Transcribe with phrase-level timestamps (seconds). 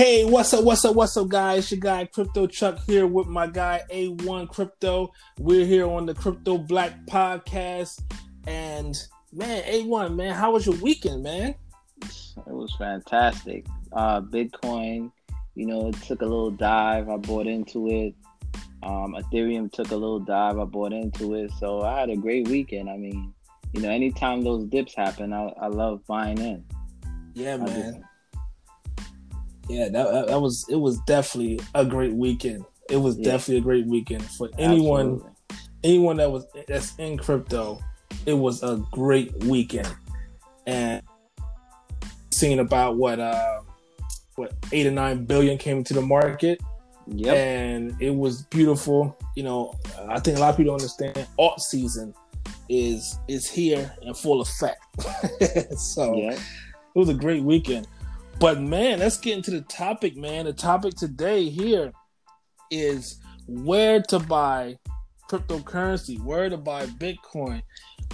[0.00, 0.64] Hey, what's up?
[0.64, 0.96] What's up?
[0.96, 1.70] What's up, guys?
[1.70, 5.12] Your guy Crypto Chuck here with my guy A1 Crypto.
[5.38, 8.00] We're here on the Crypto Black Podcast.
[8.46, 8.96] And
[9.30, 11.54] man, A1, man, how was your weekend, man?
[12.00, 13.66] It was fantastic.
[13.92, 15.12] Uh, Bitcoin,
[15.54, 17.10] you know, it took a little dive.
[17.10, 18.14] I bought into it.
[18.82, 20.58] Um, Ethereum took a little dive.
[20.58, 21.52] I bought into it.
[21.58, 22.88] So I had a great weekend.
[22.88, 23.34] I mean,
[23.74, 26.64] you know, anytime those dips happen, I, I love buying in.
[27.34, 28.06] Yeah, man
[29.70, 32.64] yeah, that, that, that was it was definitely a great weekend.
[32.88, 33.32] It was yeah.
[33.32, 35.70] definitely a great weekend for anyone Absolutely.
[35.84, 37.80] anyone that was that's in crypto.
[38.26, 39.88] It was a great weekend,
[40.66, 41.02] and
[42.32, 43.60] seeing about what uh
[44.34, 46.60] what eight or nine billion came to the market.
[47.06, 47.36] Yep.
[47.36, 49.16] And it was beautiful.
[49.36, 49.74] You know,
[50.08, 52.12] I think a lot of people don't understand alt season
[52.68, 54.84] is is here in full effect.
[55.78, 56.40] so it
[56.94, 57.86] was a great weekend.
[58.40, 60.46] But man, let's get into the topic, man.
[60.46, 61.92] The topic today here
[62.70, 64.78] is where to buy
[65.28, 67.60] cryptocurrency, where to buy Bitcoin.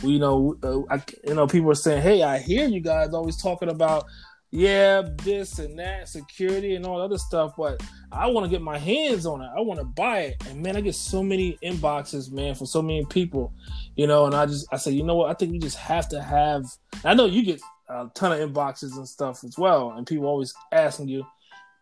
[0.02, 3.40] We know, uh, I, you know, people are saying, "Hey, I hear you guys always
[3.40, 4.06] talking about,
[4.50, 8.78] yeah, this and that, security and all other stuff, but I want to get my
[8.78, 9.50] hands on it.
[9.56, 12.82] I want to buy it." And man, I get so many inboxes, man, from so
[12.82, 13.52] many people,
[13.94, 14.26] you know.
[14.26, 15.30] And I just, I say, you know what?
[15.30, 16.64] I think you just have to have.
[17.04, 20.54] I know you get a ton of inboxes and stuff as well, and people always
[20.72, 21.24] asking you,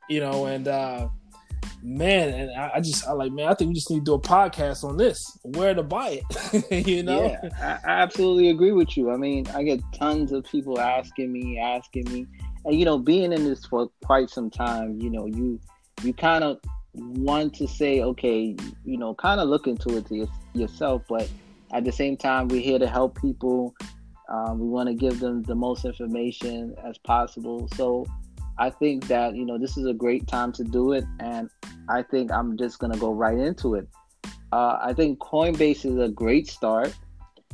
[0.09, 1.09] you know, and uh,
[1.83, 4.15] man, and I, I, just I like man, I think we just need to do
[4.15, 7.27] a podcast on this, where to buy it, you know?
[7.27, 9.11] Yeah, I, I absolutely agree with you.
[9.11, 12.27] I mean, I get tons of people asking me, asking me,
[12.65, 15.61] and you know, being in this for quite some time, you know, you
[16.03, 16.59] you kind of
[16.95, 21.29] want to say, okay, you know, kind of look into it to your, yourself, but
[21.73, 23.75] at the same time, we're here to help people
[24.29, 27.69] um, we want to give them the most information as possible.
[27.75, 28.07] So
[28.59, 31.05] I think that, you know, this is a great time to do it.
[31.21, 31.51] And
[31.89, 33.89] I think I'm just going to go right into it.
[34.53, 36.95] Uh, I think Coinbase is a great start.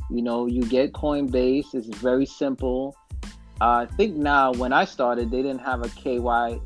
[0.09, 2.95] You know, you get Coinbase, it's very simple.
[3.59, 6.59] Uh, I think now when I started, they didn't have a KY,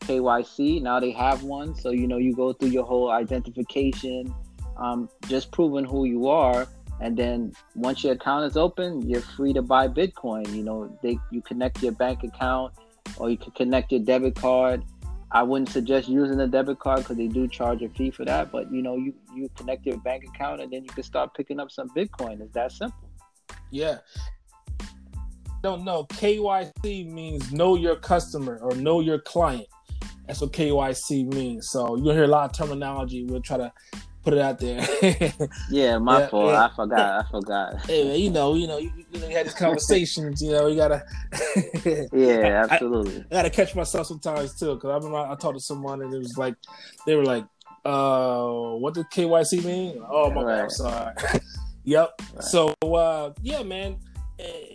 [0.00, 0.82] KYC.
[0.82, 1.74] Now they have one.
[1.74, 4.34] So, you know, you go through your whole identification,
[4.76, 6.66] um, just proving who you are
[7.00, 10.52] and then once your account is open you're free to buy bitcoin.
[10.54, 12.74] You know they you connect your bank account
[13.16, 14.84] or you can connect your debit card.
[15.30, 18.50] I wouldn't suggest using a debit card because they do charge a fee for that
[18.50, 21.60] but you know you you connect your bank account and then you can start picking
[21.60, 22.40] up some bitcoin.
[22.40, 23.08] It's that simple.
[23.70, 23.98] Yeah.
[25.62, 26.04] Don't know.
[26.04, 29.66] Kyc means know your customer or know your client.
[30.26, 31.70] That's what kyc means.
[31.70, 33.24] So you'll hear a lot of terminology.
[33.24, 33.72] We'll try to
[34.28, 34.86] put it out there.
[35.70, 36.52] yeah, my yeah, fault.
[36.52, 36.64] Yeah.
[36.66, 37.24] I forgot.
[37.24, 37.74] I forgot.
[37.88, 40.42] Hey, man, you know, you know, you, you know, you had these conversations.
[40.42, 41.02] you know, you gotta.
[42.12, 43.16] yeah, absolutely.
[43.16, 46.02] I, I, gotta catch myself sometimes too, because I remember I, I talked to someone
[46.02, 46.54] and it was like,
[47.06, 47.46] they were like,
[47.84, 50.56] "Uh, what does KYC mean?" Oh my right.
[50.56, 51.14] god, I'm sorry.
[51.84, 52.10] yep.
[52.34, 52.44] Right.
[52.44, 53.98] So, uh, yeah, man.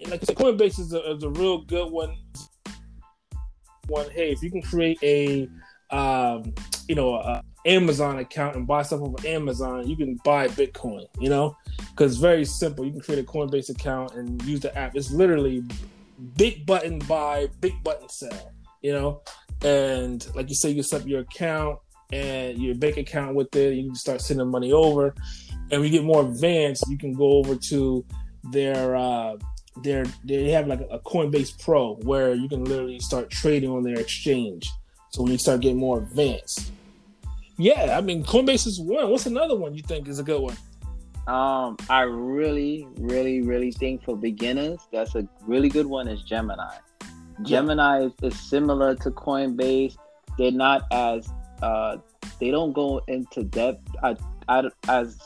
[0.07, 2.17] Like I said, Coinbase is a, is a real good one.
[3.87, 5.47] One, hey, if you can create a,
[5.95, 6.53] um,
[6.87, 11.29] you know, a Amazon account and buy stuff over Amazon, you can buy Bitcoin, you
[11.29, 11.55] know?
[11.91, 12.85] Because very simple.
[12.85, 14.95] You can create a Coinbase account and use the app.
[14.95, 15.63] It's literally
[16.37, 18.51] big button buy, big button sell,
[18.81, 19.21] you know?
[19.63, 21.79] And like you say, you set up your account
[22.11, 23.75] and your bank account with it.
[23.75, 25.15] You can start sending money over.
[25.71, 28.05] And we get more advanced, you can go over to
[28.51, 29.37] their uh
[29.81, 33.99] their they have like a Coinbase Pro where you can literally start trading on their
[33.99, 34.69] exchange.
[35.11, 36.71] So when you start getting more advanced,
[37.57, 39.09] yeah, I mean Coinbase is one.
[39.09, 40.57] What's another one you think is a good one?
[41.27, 46.07] Um, I really, really, really think for beginners, that's a really good one.
[46.07, 46.75] Is Gemini.
[47.43, 49.95] Gemini is, is similar to Coinbase.
[50.37, 51.31] They're not as
[51.61, 51.97] uh,
[52.39, 53.87] they don't go into depth.
[54.03, 54.15] I,
[54.47, 55.17] I, as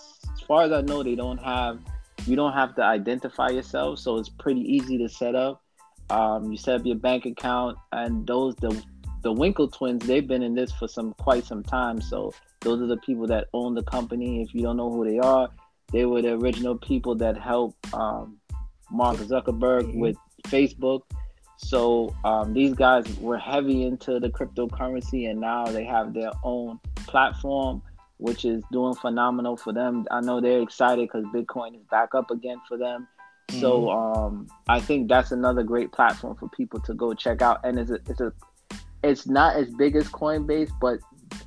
[0.48, 1.80] far as I know, they don't have
[2.28, 5.64] you don't have to identify yourself, so it's pretty easy to set up.
[6.10, 8.82] Um, you set up your bank account, and those the
[9.28, 12.00] the Winkle twins, they've been in this for some quite some time.
[12.00, 14.42] So those are the people that own the company.
[14.42, 15.50] If you don't know who they are,
[15.92, 18.38] they were the original people that helped um,
[18.90, 20.00] Mark Zuckerberg mm-hmm.
[20.00, 20.16] with
[20.46, 21.02] Facebook.
[21.58, 26.80] So um, these guys were heavy into the cryptocurrency, and now they have their own
[26.96, 27.82] platform,
[28.20, 30.06] which is doing phenomenal for them.
[30.10, 33.10] I know they're excited because Bitcoin is back up again for them.
[33.50, 33.60] Mm-hmm.
[33.60, 37.78] So um, I think that's another great platform for people to go check out, and
[37.78, 38.32] it's a, it's a
[39.04, 41.00] it's not as big as Coinbase, but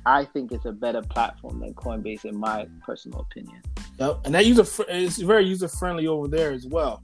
[0.05, 3.61] I think it's a better platform than Coinbase, in my personal opinion.
[3.99, 7.01] Yep, and that user fr- is very user friendly over there as well.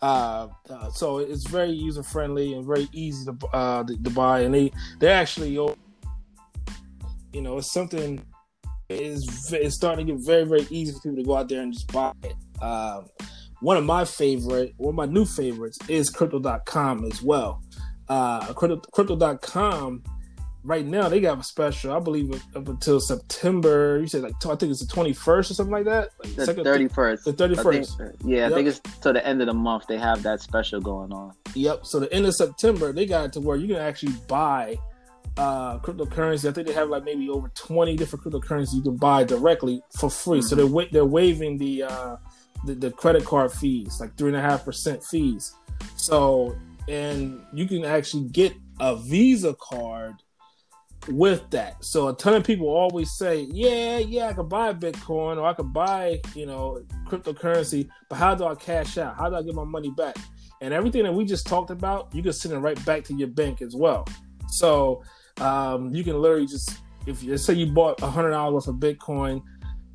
[0.00, 4.40] Uh, uh, so it's very user friendly and very easy to, uh, to, to buy,
[4.40, 8.22] and they they actually You know, it's something.
[8.88, 11.72] is it's starting to get very very easy for people to go out there and
[11.72, 12.36] just buy it.
[12.62, 13.06] Um,
[13.60, 17.60] one of my favorite, one of my new favorites is Crypto.com as well.
[18.08, 20.02] Uh, Crypto, Crypto.com
[20.64, 21.92] right now they got a special.
[21.92, 23.98] I believe up until September.
[24.00, 26.10] You said like I think it's the twenty first or something like that.
[26.22, 27.24] Like the thirty first.
[27.24, 28.00] The thirty first.
[28.24, 28.52] Yeah, I yep.
[28.52, 29.86] think it's to the end of the month.
[29.88, 31.32] They have that special going on.
[31.54, 31.86] Yep.
[31.86, 34.78] So the end of September, they got it to where you can actually buy
[35.36, 36.48] uh, cryptocurrency.
[36.48, 40.10] I think they have like maybe over twenty different cryptocurrencies you can buy directly for
[40.10, 40.40] free.
[40.40, 40.46] Mm-hmm.
[40.48, 42.16] So they're they're waiving the, uh,
[42.66, 45.54] the the credit card fees, like three and a half percent fees.
[45.96, 46.56] So
[46.88, 50.14] and you can actually get a Visa card
[51.08, 51.82] with that.
[51.84, 55.54] So a ton of people always say, "Yeah, yeah, I could buy Bitcoin or I
[55.54, 59.16] could buy, you know, cryptocurrency, but how do I cash out?
[59.16, 60.16] How do I get my money back?"
[60.60, 63.28] And everything that we just talked about, you can send it right back to your
[63.28, 64.06] bank as well.
[64.48, 65.02] So
[65.40, 68.80] um, you can literally just, if let's say you bought a hundred dollars worth of
[68.80, 69.42] Bitcoin,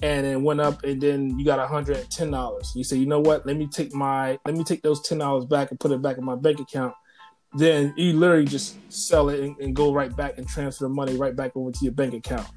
[0.02, 2.72] and it went up, and then you got a hundred and ten dollars.
[2.76, 3.46] You say, you know what?
[3.46, 6.18] Let me take my, let me take those ten dollars back and put it back
[6.18, 6.94] in my bank account
[7.56, 11.16] then you literally just sell it and, and, go right back and transfer the money
[11.16, 12.48] right back over to your bank account.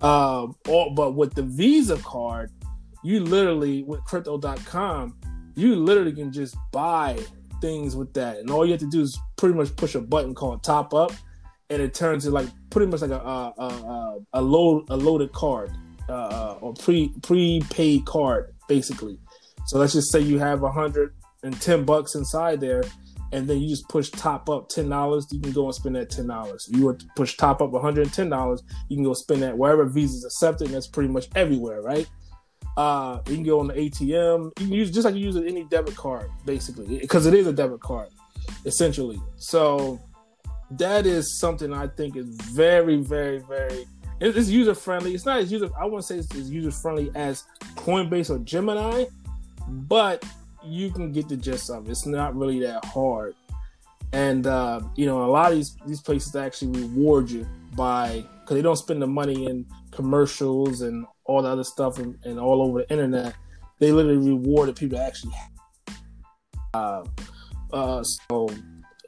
[0.00, 2.50] Um, or, but with the Visa card,
[3.04, 5.16] you literally with crypto.com,
[5.54, 7.18] you literally can just buy
[7.60, 10.34] things with that, and all you have to do is pretty much push a button
[10.34, 11.12] called top up,
[11.68, 15.32] and it turns it like pretty much like a a, a, a load a loaded
[15.32, 15.70] card
[16.10, 19.18] uh, or pre prepaid card basically.
[19.66, 22.82] So let's just say you have a hundred and ten bucks inside there
[23.32, 26.10] and then you just push top up ten dollars, you can go and spend that
[26.10, 26.68] ten dollars.
[26.72, 29.56] You would push top up one hundred and ten dollars, you can go spend that
[29.56, 30.66] wherever Visa's accepted.
[30.66, 32.08] And that's pretty much everywhere, right?
[32.76, 34.52] Uh, you can go on the ATM.
[34.58, 37.52] You can use just like you use any debit card, basically, because it is a
[37.52, 38.08] debit card,
[38.64, 39.20] essentially.
[39.36, 40.00] So
[40.72, 43.86] that is something I think is very, very, very.
[44.20, 45.14] It's user friendly.
[45.14, 45.70] It's not as user.
[45.78, 47.44] I wouldn't say it's as user friendly as
[47.76, 49.06] Coinbase or Gemini,
[49.66, 50.24] but
[50.62, 51.90] you can get the gist of it.
[51.90, 53.34] It's not really that hard.
[54.12, 58.56] And uh, you know, a lot of these these places actually reward you by because
[58.56, 62.60] they don't spend the money in commercials and all the other stuff and, and all
[62.62, 63.34] over the internet.
[63.78, 65.32] They literally reward the people that actually.
[66.74, 67.04] Uh,
[67.72, 68.50] uh, so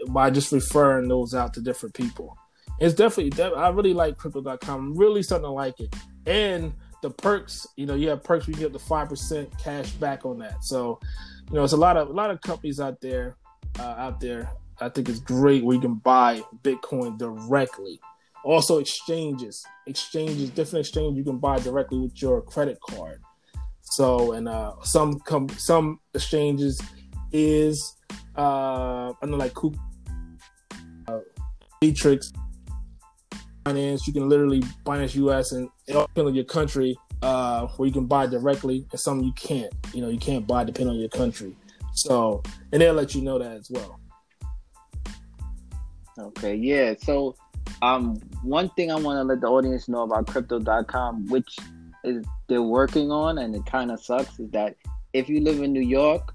[0.08, 2.36] by just referring those out to different people,
[2.82, 3.42] it's definitely.
[3.54, 4.78] I really like Crypto.com.
[4.80, 5.94] I'm really starting to like it,
[6.26, 7.66] and the perks.
[7.76, 10.64] You know, you have perks where you get the five percent cash back on that.
[10.64, 10.98] So
[11.48, 13.36] you know, it's a lot of a lot of companies out there
[13.78, 14.50] uh, out there.
[14.80, 18.00] I think it's great where you can buy Bitcoin directly.
[18.44, 23.20] Also, exchanges, exchanges, different exchanges you can buy directly with your credit card.
[23.82, 26.80] So, and uh, some com- some exchanges
[27.30, 27.96] is
[28.36, 29.76] uh, I know like Coop,
[31.06, 31.20] uh,
[31.80, 32.32] Matrix,
[33.64, 34.06] Binance.
[34.06, 38.26] You can literally Binance US and it all your country uh, where you can buy
[38.26, 39.72] directly, and some you can't.
[39.94, 41.56] You know, you can't buy depending on your country.
[41.94, 42.42] So,
[42.72, 44.00] and they'll let you know that as well.
[46.18, 46.94] Okay, yeah.
[46.98, 47.36] So,
[47.80, 51.56] um, one thing I want to let the audience know about Crypto.com, which
[52.04, 54.74] is they're working on, and it kind of sucks, is that
[55.12, 56.34] if you live in New York,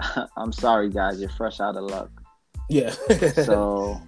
[0.36, 2.10] I'm sorry, guys, you're fresh out of luck.
[2.68, 2.90] Yeah.
[3.44, 4.00] so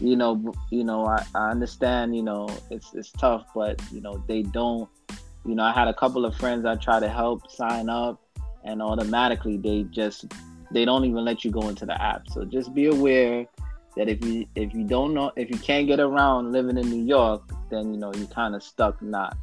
[0.00, 4.22] you know, you know, I, I understand, you know, it's it's tough, but you know,
[4.26, 4.88] they don't
[5.44, 8.20] you know, I had a couple of friends I try to help sign up
[8.64, 10.26] and automatically they just
[10.70, 12.28] they don't even let you go into the app.
[12.28, 13.46] So just be aware
[13.96, 17.04] that if you if you don't know if you can't get around living in New
[17.04, 19.36] York, then you know you're kind of stuck not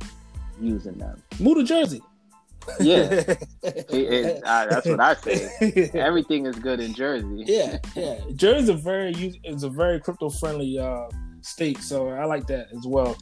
[0.61, 1.21] using them.
[1.39, 2.01] Move to Jersey.
[2.79, 3.01] Yeah,
[3.63, 5.89] it, it, I, that's what I say.
[5.93, 7.43] Everything is good in Jersey.
[7.45, 8.19] Yeah, yeah.
[8.35, 11.07] Jersey's a very is a very crypto friendly uh,
[11.41, 13.17] state, so I like that as well.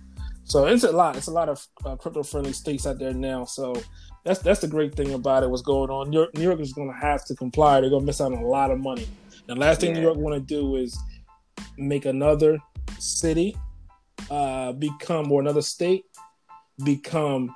[0.45, 1.15] So it's a lot.
[1.15, 3.45] It's a lot of uh, crypto friendly states out there now.
[3.45, 3.73] So
[4.23, 5.49] that's that's the great thing about it.
[5.49, 6.09] What's going on?
[6.09, 7.81] New York, New York is going to have to comply.
[7.81, 9.07] They're going to miss out on a lot of money.
[9.47, 9.97] The last thing yeah.
[9.97, 10.97] New York want to do is
[11.77, 12.57] make another
[12.99, 13.55] city
[14.29, 16.05] uh, become or another state
[16.83, 17.53] become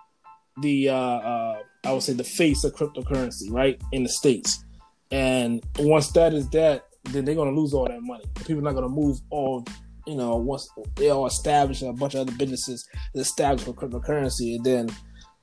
[0.62, 4.64] the uh, uh, I would say the face of cryptocurrency, right, in the states.
[5.12, 8.26] And once that is that, then they're to lose all that money.
[8.46, 9.66] People are not to move all
[10.08, 14.56] you know, once they all established and a bunch of other businesses established for cryptocurrency,
[14.56, 14.90] and then,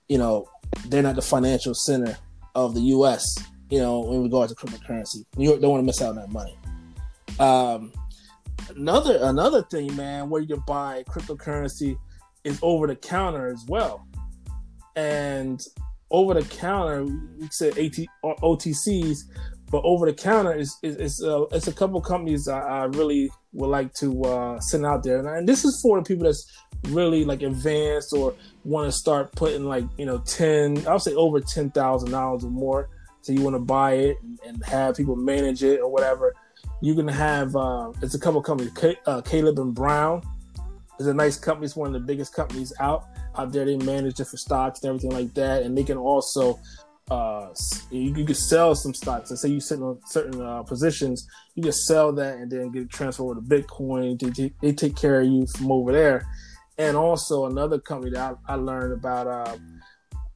[0.08, 0.48] you know,
[0.86, 2.16] they're not the financial center
[2.54, 3.36] of the U.S.
[3.68, 6.32] You know, in regards to cryptocurrency, New York don't want to miss out on that
[6.32, 6.56] money.
[7.38, 7.92] Um,
[8.74, 11.98] another another thing, man, where you buy cryptocurrency
[12.44, 14.06] is over the counter as well,
[14.96, 15.62] and
[16.14, 19.24] over the counter, we said AT, OTCs
[19.74, 23.70] but over the counter is is, uh, it's a couple companies I, I, really would
[23.70, 26.46] like to uh, send out there, and, and, this is for the people that's
[26.90, 31.40] really like advanced or want to start putting like you know ten, I'll say over
[31.40, 32.88] ten thousand dollars or more.
[33.22, 36.34] So you want to buy it and have people manage it or whatever.
[36.80, 38.72] You can have uh, it's a couple companies,
[39.06, 40.22] uh, Caleb and Brown.
[41.00, 41.64] is a nice company.
[41.64, 43.06] It's one of the biggest companies out
[43.36, 43.64] out there.
[43.64, 46.58] They manage different stocks and everything like that, and they can also
[47.10, 47.48] uh,
[47.90, 49.30] you, you sell some stocks.
[49.30, 52.90] And say you sit on certain uh, positions, you can sell that and then get
[52.90, 54.18] transferred over to Bitcoin.
[54.18, 56.26] They, they, take care of you from over there.
[56.78, 59.56] And also another company that I, I learned about uh,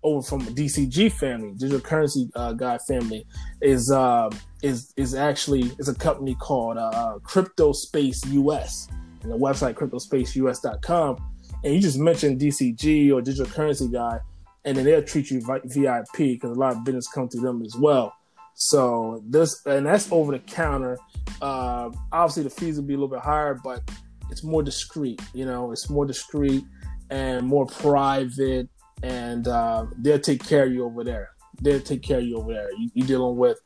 [0.02, 3.26] over from the DCG family, digital currency uh, guy family,
[3.60, 4.30] is uh,
[4.62, 8.88] is is actually is a company called uh, Crypto Space US,
[9.22, 11.16] and the website cryptospaceus.com.
[11.64, 14.20] And you just mentioned DCG or digital currency guy
[14.64, 17.74] and then they'll treat you VIP because a lot of business come through them as
[17.74, 18.14] well.
[18.54, 20.98] So this and that's over the counter.
[21.40, 23.88] Uh, obviously, the fees will be a little bit higher, but
[24.30, 25.22] it's more discreet.
[25.32, 26.64] You know, it's more discreet
[27.08, 28.68] and more private,
[29.02, 31.30] and uh, they'll take care of you over there.
[31.62, 32.68] They'll take care of you over there.
[32.76, 33.60] You, are dealing with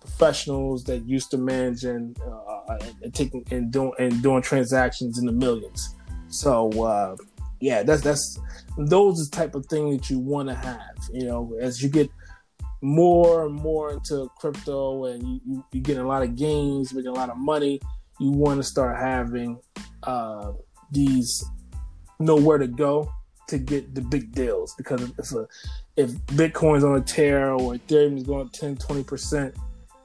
[0.00, 5.26] professionals that used to manage and, uh, and taking and doing and doing transactions in
[5.26, 5.96] the millions.
[6.28, 7.16] So uh,
[7.60, 8.38] yeah, that's that's
[8.78, 10.96] those the type of thing that you want to have.
[11.12, 12.10] You know, as you get
[12.82, 17.10] more and more into crypto and you, you, you get a lot of gains, making
[17.10, 17.80] a lot of money,
[18.20, 19.58] you want to start having
[20.02, 20.52] uh,
[20.90, 21.44] these
[22.18, 23.10] nowhere to go
[23.48, 25.46] to get the big deals because if a,
[25.96, 29.56] if Bitcoin's on a tear or Ethereum is going 10, 20 percent,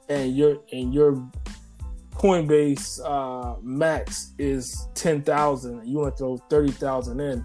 [0.08, 1.12] and your and your
[2.22, 7.44] Coinbase uh, max is ten thousand, you want to throw thirty thousand in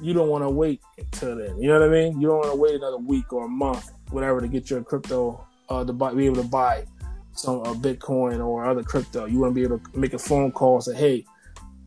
[0.00, 1.60] you don't want to wait until then.
[1.60, 2.20] You know what I mean?
[2.20, 5.46] You don't want to wait another week or a month, whatever, to get your crypto
[5.68, 6.84] uh, to buy, be able to buy
[7.32, 9.26] some uh, Bitcoin or other crypto.
[9.26, 11.24] You want to be able to make a phone call, and say, "Hey,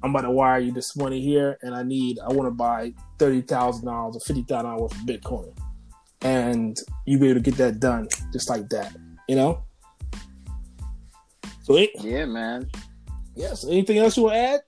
[0.03, 2.93] I'm about to wire you this money here, and I need, I want to buy
[3.17, 5.57] thirty thousand dollars or fifty thousand dollars worth of Bitcoin,"
[6.21, 8.95] and you be able to get that done just like that.
[9.27, 9.63] You know.
[11.69, 12.67] So it, yeah, man.
[13.35, 13.63] Yes.
[13.63, 14.61] Anything else you want to add?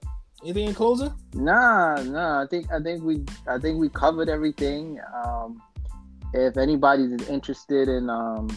[0.44, 1.12] Anything in closing?
[1.34, 2.44] Nah, nah.
[2.44, 5.00] I think I think we I think we covered everything.
[5.26, 5.60] Um,
[6.34, 8.56] if anybody's interested in um,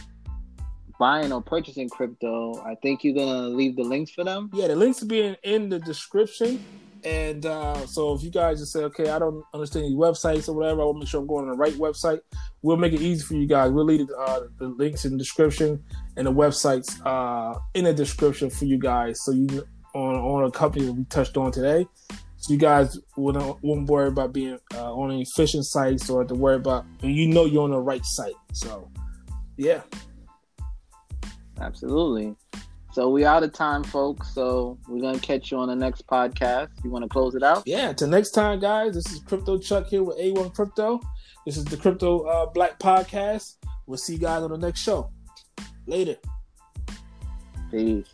[0.98, 4.50] buying or purchasing crypto, I think you're gonna leave the links for them.
[4.52, 6.62] Yeah, the links will be in, in the description.
[7.02, 10.52] And uh, so if you guys just say, okay, I don't understand these websites or
[10.52, 12.20] whatever, I will make sure I'm going on the right website.
[12.60, 13.70] We'll make it easy for you guys.
[13.70, 15.82] We'll leave uh, the links in the description
[16.16, 20.50] and the websites uh, in the description for you guys, so you on on a
[20.50, 21.86] company that we touched on today.
[22.44, 26.34] So you guys wouldn't, wouldn't worry about being uh, on any phishing sites or to
[26.34, 26.84] worry about.
[27.00, 28.34] And You know you're on the right site.
[28.52, 28.90] So,
[29.56, 29.80] yeah.
[31.58, 32.34] Absolutely.
[32.92, 34.34] So we out of time, folks.
[34.34, 36.68] So we're gonna catch you on the next podcast.
[36.84, 37.62] You want to close it out?
[37.64, 37.94] Yeah.
[37.94, 38.92] Till next time, guys.
[38.92, 41.00] This is Crypto Chuck here with A1 Crypto.
[41.46, 43.56] This is the Crypto uh, Black Podcast.
[43.86, 45.10] We'll see you guys on the next show.
[45.86, 46.16] Later.
[47.70, 48.06] Peace.